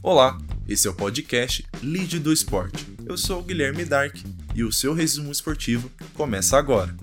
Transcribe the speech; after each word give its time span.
Olá, 0.00 0.38
esse 0.68 0.86
é 0.86 0.90
o 0.90 0.94
podcast 0.94 1.66
Lead 1.82 2.20
do 2.20 2.32
Esporte. 2.32 2.86
Eu 3.04 3.18
sou 3.18 3.40
o 3.40 3.42
Guilherme 3.42 3.84
Dark 3.84 4.14
e 4.54 4.62
o 4.62 4.70
seu 4.70 4.94
resumo 4.94 5.32
esportivo 5.32 5.90
começa 6.14 6.56
agora. 6.56 6.94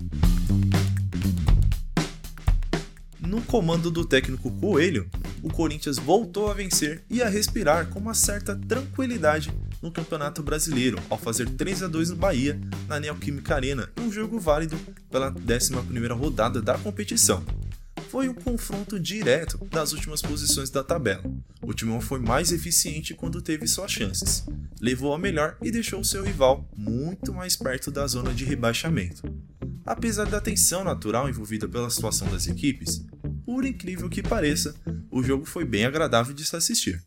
No 3.20 3.42
comando 3.42 3.90
do 3.90 4.02
técnico 4.02 4.50
Coelho, 4.50 5.10
o 5.42 5.50
Corinthians 5.50 5.98
voltou 5.98 6.50
a 6.50 6.54
vencer 6.54 7.04
e 7.10 7.22
a 7.22 7.28
respirar 7.28 7.88
com 7.88 7.98
uma 7.98 8.14
certa 8.14 8.56
tranquilidade 8.56 9.52
no 9.82 9.92
Campeonato 9.92 10.42
Brasileiro, 10.42 10.98
ao 11.10 11.18
fazer 11.18 11.50
3 11.50 11.82
a 11.82 11.88
2 11.88 12.10
no 12.10 12.16
Bahia, 12.16 12.58
na 12.88 12.98
Neoquímica 12.98 13.54
Arena, 13.54 13.90
um 14.00 14.10
jogo 14.10 14.40
válido 14.40 14.78
pela 15.10 15.30
11ª 15.30 16.16
rodada 16.16 16.62
da 16.62 16.78
competição 16.78 17.44
foi 18.16 18.30
um 18.30 18.34
confronto 18.34 18.98
direto 18.98 19.58
das 19.70 19.92
últimas 19.92 20.22
posições 20.22 20.70
da 20.70 20.82
tabela. 20.82 21.22
O 21.60 21.74
Timão 21.74 22.00
foi 22.00 22.18
mais 22.18 22.50
eficiente 22.50 23.12
quando 23.12 23.42
teve 23.42 23.66
suas 23.66 23.92
chances, 23.92 24.42
levou 24.80 25.12
a 25.12 25.18
melhor 25.18 25.58
e 25.60 25.70
deixou 25.70 26.02
seu 26.02 26.24
rival 26.24 26.66
muito 26.74 27.34
mais 27.34 27.56
perto 27.56 27.90
da 27.90 28.06
zona 28.06 28.32
de 28.32 28.42
rebaixamento. 28.42 29.22
Apesar 29.84 30.24
da 30.24 30.40
tensão 30.40 30.82
natural 30.82 31.28
envolvida 31.28 31.68
pela 31.68 31.90
situação 31.90 32.26
das 32.30 32.46
equipes, 32.46 33.04
por 33.44 33.66
incrível 33.66 34.08
que 34.08 34.22
pareça, 34.22 34.74
o 35.10 35.22
jogo 35.22 35.44
foi 35.44 35.66
bem 35.66 35.84
agradável 35.84 36.32
de 36.32 36.42
se 36.42 36.56
assistir. 36.56 37.04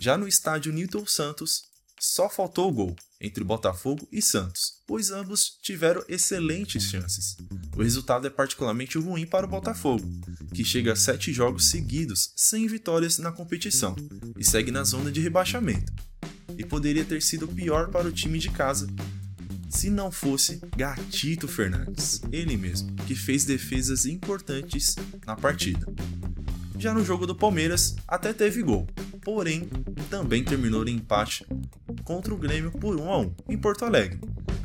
Já 0.00 0.18
no 0.18 0.26
estádio 0.26 0.72
Newton 0.72 1.06
Santos, 1.06 1.62
só 2.00 2.28
faltou 2.28 2.68
o 2.68 2.72
gol 2.72 2.96
entre 3.22 3.44
Botafogo 3.44 4.06
e 4.10 4.20
Santos, 4.20 4.82
pois 4.86 5.12
ambos 5.12 5.56
tiveram 5.62 6.04
excelentes 6.08 6.82
chances. 6.82 7.36
O 7.76 7.82
resultado 7.82 8.26
é 8.26 8.30
particularmente 8.30 8.98
ruim 8.98 9.24
para 9.24 9.46
o 9.46 9.48
Botafogo, 9.48 10.04
que 10.52 10.64
chega 10.64 10.92
a 10.92 10.96
sete 10.96 11.32
jogos 11.32 11.70
seguidos 11.70 12.32
sem 12.36 12.66
vitórias 12.66 13.18
na 13.18 13.30
competição 13.30 13.94
e 14.36 14.44
segue 14.44 14.72
na 14.72 14.82
zona 14.82 15.12
de 15.12 15.20
rebaixamento. 15.20 15.92
E 16.58 16.64
poderia 16.64 17.04
ter 17.04 17.22
sido 17.22 17.46
pior 17.46 17.88
para 17.90 18.08
o 18.08 18.12
time 18.12 18.38
de 18.38 18.50
casa 18.50 18.88
se 19.70 19.88
não 19.88 20.12
fosse 20.12 20.60
Gatito 20.76 21.48
Fernandes, 21.48 22.20
ele 22.30 22.58
mesmo, 22.58 22.94
que 23.06 23.14
fez 23.14 23.44
defesas 23.44 24.04
importantes 24.04 24.96
na 25.26 25.34
partida. 25.34 25.86
Já 26.78 26.92
no 26.92 27.04
jogo 27.04 27.26
do 27.26 27.34
Palmeiras, 27.34 27.96
até 28.06 28.34
teve 28.34 28.62
gol, 28.62 28.86
porém 29.22 29.70
também 30.10 30.44
terminou 30.44 30.86
em 30.86 30.96
empate 30.96 31.46
contra 32.04 32.34
o 32.34 32.38
Grêmio 32.38 32.70
por 32.70 32.96
1 32.96 33.10
a 33.10 33.18
1 33.20 33.34
em 33.48 33.58
Porto 33.58 33.84
Alegre. 33.84 34.18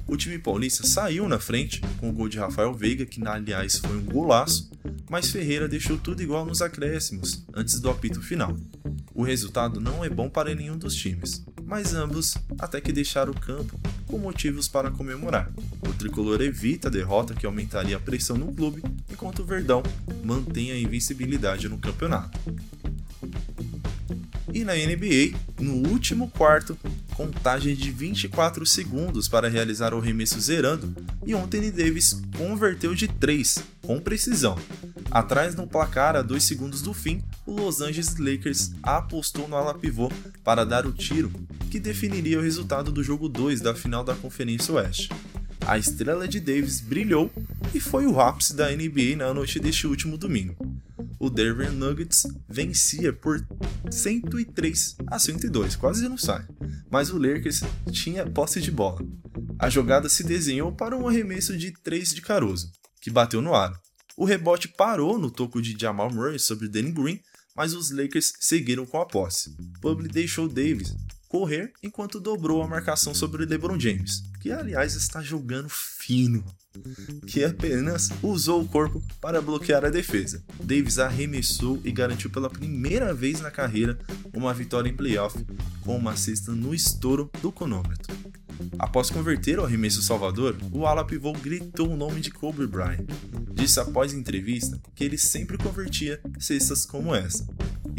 O 0.08 0.16
time 0.16 0.40
paulista 0.40 0.88
saiu 0.88 1.28
na 1.28 1.38
frente 1.38 1.82
com 2.00 2.10
o 2.10 2.14
gol 2.14 2.30
de 2.30 2.40
Rafael 2.40 2.74
Veiga, 2.74 3.06
que 3.06 3.26
aliás 3.28 3.78
foi 3.78 3.98
um 3.98 4.06
golaço, 4.06 4.72
mas 5.10 5.30
Ferreira 5.30 5.68
deixou 5.68 5.98
tudo 5.98 6.24
igual 6.24 6.46
nos 6.46 6.62
acréscimos 6.62 7.44
antes 7.54 7.80
do 7.80 7.90
apito 7.90 8.22
final. 8.22 8.56
O 9.14 9.24
resultado 9.24 9.82
não 9.82 10.06
é 10.06 10.10
bom 10.10 10.30
para 10.30 10.56
nenhum 10.56 10.78
dos 10.78 10.96
times, 10.96 11.44
mas 11.66 11.94
ambos 11.94 12.36
até 12.58 12.80
que 12.80 12.94
deixaram 12.94 13.34
o 13.34 13.40
campo 13.40 13.78
com 14.06 14.18
motivos 14.18 14.70
para 14.70 14.90
comemorar. 14.90 15.52
O 15.86 15.94
tricolor 15.94 16.42
evita 16.42 16.88
a 16.88 16.92
derrota 16.92 17.34
que 17.34 17.46
aumentaria 17.46 17.98
a 17.98 18.00
pressão 18.00 18.38
no 18.38 18.54
clube, 18.54 18.82
enquanto 19.12 19.40
o 19.40 19.46
Verdão 19.46 19.84
mantém 20.24 20.72
a 20.72 20.80
invencibilidade 20.80 21.68
no 21.68 21.78
campeonato. 21.78 22.40
E 24.54 24.64
na 24.64 24.74
NBA, 24.74 25.38
no 25.60 25.90
último 25.90 26.30
quarto, 26.30 26.78
contagem 27.18 27.76
de 27.76 27.90
24 27.90 28.64
segundos 28.64 29.28
para 29.28 29.50
realizar 29.50 29.92
o 29.92 29.98
arremesso 29.98 30.40
zerando, 30.40 30.96
e 31.26 31.34
Anthony 31.34 31.72
Davis 31.72 32.22
converteu 32.38 32.94
de 32.94 33.08
3, 33.08 33.58
com 33.82 34.00
precisão. 34.00 34.56
Atrás 35.10 35.56
no 35.56 35.66
placar 35.66 36.16
a 36.16 36.22
2 36.22 36.44
segundos 36.44 36.84
do 36.84 36.94
fim, 36.94 37.24
o 37.44 37.54
Los 37.54 37.82
Angeles 37.82 38.16
Lakers 38.20 38.72
apostou 38.84 39.48
no 39.48 39.56
ala 39.56 39.74
pivô 39.74 40.12
para 40.44 40.64
dar 40.64 40.86
o 40.86 40.92
tiro 40.92 41.32
que 41.72 41.80
definiria 41.80 42.38
o 42.38 42.44
resultado 42.44 42.92
do 42.92 43.04
jogo 43.04 43.28
2 43.28 43.62
da 43.62 43.74
final 43.74 44.04
da 44.04 44.14
Conferência 44.14 44.76
Oeste. 44.76 45.10
A 45.66 45.78
estrela 45.78 46.28
de 46.28 46.40
Davis 46.40 46.80
brilhou 46.80 47.32
e 47.74 47.80
foi 47.80 48.06
o 48.06 48.22
ápice 48.22 48.56
da 48.56 48.70
NBA 48.70 49.18
na 49.18 49.34
noite 49.34 49.60
deste 49.60 49.88
último 49.88 50.18
domingo 50.18 50.56
o 51.20 51.30
Denver 51.30 51.72
Nuggets 51.72 52.28
vencia 52.48 53.12
por 53.12 53.46
103 53.90 54.98
a 55.08 55.20
102, 55.20 55.76
quase 55.76 56.08
não 56.08 56.18
sai. 56.18 56.46
Mas 56.90 57.10
o 57.10 57.18
Lakers 57.18 57.62
tinha 57.92 58.26
posse 58.26 58.62
de 58.62 58.72
bola. 58.72 59.02
A 59.60 59.70
jogada 59.70 60.08
se 60.08 60.24
desenhou 60.24 60.72
para 60.72 60.96
um 60.96 61.08
arremesso 61.08 61.58
de 61.58 61.72
3 61.72 62.14
de 62.14 62.22
Caruso, 62.22 62.72
que 63.02 63.10
bateu 63.10 63.42
no 63.42 63.54
aro. 63.54 63.78
O 64.16 64.26
rebote 64.26 64.68
parou 64.68 65.20
no 65.20 65.30
toco 65.30 65.62
de 65.62 65.76
Jamal 65.80 66.12
Murray 66.12 66.40
sobre 66.40 66.68
Danny 66.68 66.92
Green, 66.92 67.20
mas 67.56 67.74
os 67.74 67.92
Lakers 67.92 68.34
seguiram 68.40 68.86
com 68.86 69.00
a 69.00 69.06
posse. 69.06 69.56
Publi 69.82 70.08
deixou 70.08 70.48
Davis 70.48 70.96
correr 71.28 71.72
enquanto 71.84 72.20
dobrou 72.20 72.62
a 72.62 72.68
marcação 72.68 73.14
sobre 73.14 73.46
LeBron 73.46 73.80
James, 73.80 74.24
que 74.40 74.52
aliás 74.52 74.96
está 74.96 75.22
jogando 75.22 75.70
fino 75.70 76.44
que 77.26 77.44
apenas 77.44 78.10
usou 78.22 78.62
o 78.62 78.68
corpo 78.68 79.02
para 79.20 79.42
bloquear 79.42 79.86
a 79.86 79.90
defesa. 79.90 80.44
Davis 80.64 81.00
arremessou 81.00 81.80
e 81.84 81.92
garantiu 81.92 82.30
pela 82.30 82.50
primeira 82.50 83.14
vez 83.14 83.42
na 83.42 83.52
carreira 83.52 83.98
uma 84.34 84.54
vitória 84.54 84.90
em 84.90 84.96
playoff 84.96 85.38
com 85.82 85.98
uma 85.98 86.16
cesta 86.16 86.52
no 86.52 86.74
estouro 86.74 87.30
do 87.42 87.52
cronômetro. 87.52 88.16
Após 88.80 89.10
converter 89.10 89.60
o 89.60 89.66
arremesso 89.66 90.02
salvador, 90.02 90.58
o 90.72 90.86
ala 90.86 91.06
pivô 91.06 91.32
gritou 91.34 91.90
o 91.90 91.98
nome 91.98 92.20
de 92.22 92.32
Kobe 92.32 92.66
Bryant. 92.66 93.06
Disse 93.54 93.80
após 93.80 94.14
entrevista 94.14 94.82
que 94.96 95.04
ele 95.04 95.18
sempre 95.18 95.58
convertia 95.58 96.20
cestas 96.40 96.86
como 96.86 97.14
essa. 97.14 97.48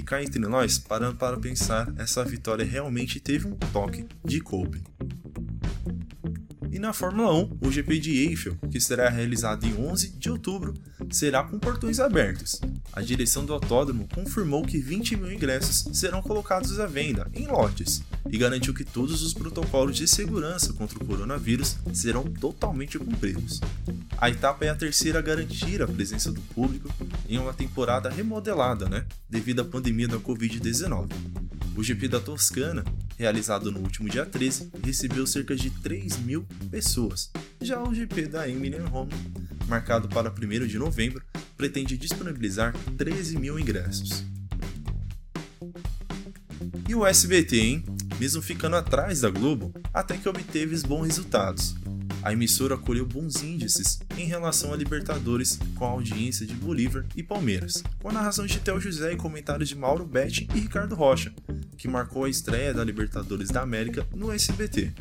Cá 0.08 0.22
entre 0.22 0.41
nós, 0.41 0.78
parando 0.78 1.19
para 1.19 1.36
pensar, 1.36 1.92
essa 1.98 2.24
vitória 2.24 2.64
realmente 2.64 3.20
teve 3.20 3.46
um 3.46 3.54
toque 3.74 4.06
de 4.24 4.41
Kobe. 4.41 4.82
E 6.71 6.79
na 6.79 6.93
Fórmula 6.93 7.33
1, 7.34 7.59
o 7.62 7.71
GP 7.71 7.99
de 7.99 8.19
Eiffel, 8.27 8.56
que 8.71 8.81
será 8.81 9.09
realizado 9.09 9.67
em 9.67 9.75
11 9.75 10.11
de 10.11 10.31
outubro, 10.31 10.75
será 11.11 11.43
com 11.43 11.59
portões 11.59 11.99
abertos. 11.99 12.61
A 12.93 13.01
direção 13.01 13.45
do 13.45 13.55
autódromo 13.55 14.06
confirmou 14.15 14.62
que 14.62 14.79
20 14.79 15.17
mil 15.17 15.33
ingressos 15.33 15.89
serão 15.99 16.21
colocados 16.21 16.79
à 16.79 16.87
venda 16.87 17.27
em 17.33 17.47
lotes 17.47 18.03
e 18.31 18.37
garantiu 18.37 18.75
que 18.75 18.84
todos 18.84 19.23
os 19.23 19.33
protocolos 19.33 19.97
de 19.97 20.06
segurança 20.06 20.73
contra 20.75 21.03
o 21.03 21.06
coronavírus 21.06 21.77
serão 21.93 22.25
totalmente 22.25 22.99
cumpridos. 22.99 23.61
A 24.19 24.29
etapa 24.29 24.65
é 24.65 24.69
a 24.69 24.75
terceira 24.75 25.21
a 25.21 25.23
garantir 25.23 25.81
a 25.81 25.89
presença 25.89 26.31
do 26.31 26.41
público 26.41 26.93
em 27.29 27.39
uma 27.39 27.55
temporada 27.55 28.11
remodelada, 28.11 28.89
né, 28.89 29.06
devido 29.29 29.61
à 29.61 29.65
pandemia 29.65 30.09
da 30.09 30.19
Covid-19. 30.19 31.09
O 31.77 31.83
GP 31.83 32.09
da 32.09 32.21
Toscana 32.21 32.85
realizado 33.19 33.73
no 33.73 33.81
último 33.81 34.09
dia 34.09 34.25
13, 34.25 34.71
recebeu 34.83 35.27
cerca 35.27 35.56
de 35.56 35.71
3 35.71 36.19
mil 36.19 36.47
pessoas. 36.71 37.31
Já 37.61 37.83
o 37.83 37.93
GP 37.93 38.29
da 38.29 38.49
Eminem 38.49 38.84
Home, 38.93 39.12
marcado 39.67 40.09
para 40.09 40.31
1 40.31 40.67
de 40.67 40.79
novembro, 40.79 41.23
pretende 41.56 41.99
disponibilizar 41.99 42.73
13 42.97 43.37
mil 43.39 43.59
ingressos. 43.59 44.25
E 46.89 46.95
o 46.95 47.05
SBT, 47.06 47.56
hein? 47.59 47.84
Mesmo 48.19 48.41
ficando 48.41 48.77
atrás 48.77 49.21
da 49.21 49.31
Globo, 49.31 49.73
até 49.93 50.17
que 50.17 50.29
obteve 50.29 50.77
bons 50.83 51.06
resultados. 51.06 51.77
A 52.23 52.33
emissora 52.33 52.77
colheu 52.77 53.06
bons 53.06 53.43
índices 53.43 54.01
em 54.17 54.25
relação 54.25 54.73
a 54.73 54.77
Libertadores 54.77 55.59
com 55.77 55.84
a 55.84 55.91
audiência 55.91 56.45
de 56.45 56.55
Bolívar 56.55 57.06
e 57.15 57.23
Palmeiras, 57.23 57.83
com 58.01 58.09
a 58.09 58.12
narração 58.12 58.45
de 58.45 58.59
Theo 58.59 58.81
José 58.81 59.12
e 59.12 59.17
comentários 59.17 59.69
de 59.69 59.77
Mauro 59.77 60.05
Betti 60.05 60.49
e 60.55 60.61
Ricardo 60.61 60.95
Rocha, 60.95 61.33
que 61.77 61.87
marcou 61.87 62.25
a 62.25 62.29
estreia 62.29 62.75
da 62.75 62.84
Libertadores 62.84 63.51
da 63.51 63.62
América 63.62 64.06
no 64.12 64.33
SBT. 64.33 64.93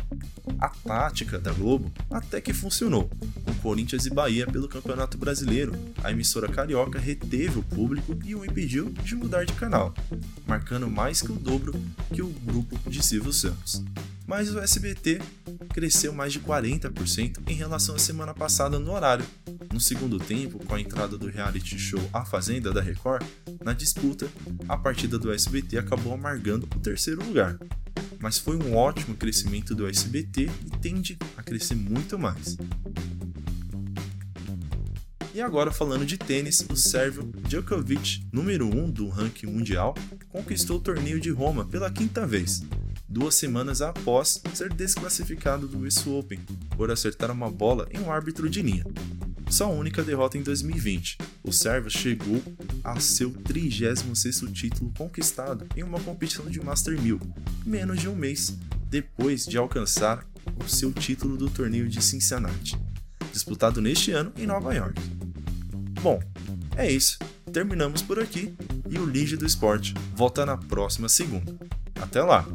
A 0.59 0.69
tática 0.69 1.39
da 1.39 1.51
Globo 1.51 1.91
até 2.09 2.39
que 2.39 2.53
funcionou. 2.53 3.09
Com 3.43 3.53
Corinthians 3.55 4.05
e 4.05 4.09
Bahia 4.09 4.45
pelo 4.45 4.67
Campeonato 4.67 5.17
Brasileiro, 5.17 5.73
a 6.03 6.11
emissora 6.11 6.47
carioca 6.47 6.99
reteve 6.99 7.59
o 7.59 7.63
público 7.63 8.17
e 8.23 8.35
o 8.35 8.45
impediu 8.45 8.89
de 8.89 9.15
mudar 9.15 9.43
de 9.43 9.53
canal, 9.53 9.93
marcando 10.45 10.89
mais 10.89 11.21
que 11.21 11.31
o 11.31 11.35
dobro 11.35 11.73
que 12.13 12.21
o 12.21 12.27
grupo 12.27 12.77
de 12.89 13.03
Silvio 13.03 13.33
Santos. 13.33 13.83
Mas 14.25 14.53
o 14.53 14.59
SBT 14.59 15.21
cresceu 15.67 16.13
mais 16.13 16.33
de 16.33 16.39
40% 16.39 17.39
em 17.47 17.53
relação 17.53 17.95
à 17.95 17.99
semana 17.99 18.33
passada 18.33 18.79
no 18.79 18.91
horário. 18.91 19.25
No 19.71 19.79
segundo 19.79 20.17
tempo, 20.17 20.63
com 20.65 20.75
a 20.75 20.81
entrada 20.81 21.17
do 21.17 21.27
reality 21.27 21.77
show 21.77 21.99
A 22.11 22.25
Fazenda 22.25 22.71
da 22.71 22.81
Record, 22.81 23.25
na 23.63 23.73
disputa, 23.73 24.27
a 24.67 24.77
partida 24.77 25.19
do 25.19 25.31
SBT 25.31 25.77
acabou 25.77 26.13
amargando 26.13 26.67
o 26.75 26.79
terceiro 26.79 27.23
lugar. 27.23 27.59
Mas 28.19 28.37
foi 28.37 28.57
um 28.57 28.75
ótimo 28.75 29.15
crescimento 29.15 29.75
do 29.75 29.87
SBT 29.87 30.49
e 30.65 30.77
tende 30.79 31.17
a 31.35 31.43
crescer 31.43 31.75
muito 31.75 32.17
mais. 32.17 32.57
E 35.37 35.41
agora 35.41 35.71
falando 35.71 36.03
de 36.03 36.17
tênis, 36.17 36.65
o 36.67 36.75
sérvio 36.75 37.31
Djokovic, 37.47 38.25
número 38.33 38.65
1 38.65 38.83
um 38.83 38.89
do 38.89 39.07
ranking 39.07 39.45
mundial, 39.45 39.93
conquistou 40.29 40.77
o 40.77 40.81
torneio 40.81 41.19
de 41.19 41.29
Roma 41.29 41.63
pela 41.63 41.91
quinta 41.91 42.25
vez, 42.25 42.63
duas 43.07 43.35
semanas 43.35 43.81
após 43.81 44.41
ser 44.53 44.73
desclassificado 44.73 45.67
do 45.67 45.85
US 45.85 46.05
Open 46.05 46.39
por 46.75 46.91
acertar 46.91 47.31
uma 47.31 47.49
bola 47.49 47.87
em 47.91 47.99
um 47.99 48.11
árbitro 48.11 48.49
de 48.49 48.61
linha. 48.61 48.85
sua 49.49 49.67
única 49.67 50.03
derrota 50.03 50.37
em 50.37 50.43
2020. 50.43 51.17
O 51.43 51.53
Serva 51.53 51.89
chegou 51.89 52.43
a 52.83 52.99
seu 52.99 53.31
36º 53.31 54.51
título 54.51 54.91
conquistado 54.97 55.65
em 55.75 55.83
uma 55.83 55.99
competição 55.99 56.45
de 56.47 56.59
Master 56.59 56.99
1000, 56.99 57.19
menos 57.65 57.99
de 57.99 58.09
um 58.09 58.15
mês 58.15 58.57
depois 58.89 59.45
de 59.45 59.57
alcançar 59.57 60.25
o 60.63 60.67
seu 60.67 60.91
título 60.91 61.37
do 61.37 61.49
torneio 61.49 61.87
de 61.87 62.01
Cincinnati, 62.01 62.77
disputado 63.31 63.81
neste 63.81 64.11
ano 64.11 64.31
em 64.37 64.45
Nova 64.45 64.73
York. 64.73 65.01
Bom, 66.01 66.21
é 66.75 66.89
isso. 66.89 67.17
Terminamos 67.51 68.01
por 68.01 68.19
aqui 68.19 68.53
e 68.89 68.99
o 68.99 69.05
Lige 69.05 69.35
do 69.35 69.45
Esporte 69.45 69.93
volta 70.15 70.45
na 70.45 70.57
próxima 70.57 71.09
segunda. 71.09 71.55
Até 71.95 72.21
lá! 72.21 72.45